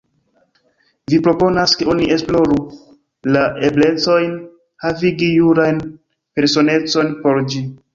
[1.13, 2.57] Vi proponas, ke oni esploru
[3.37, 4.37] la eblecojn
[4.89, 5.87] havigi juran
[6.43, 7.69] personecon por ĝi.